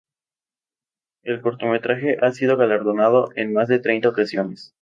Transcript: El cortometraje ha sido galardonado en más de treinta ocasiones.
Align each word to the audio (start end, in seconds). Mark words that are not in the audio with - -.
El 1.21 1.41
cortometraje 1.41 2.17
ha 2.23 2.31
sido 2.31 2.57
galardonado 2.57 3.29
en 3.35 3.53
más 3.53 3.67
de 3.67 3.77
treinta 3.77 4.09
ocasiones. 4.09 4.73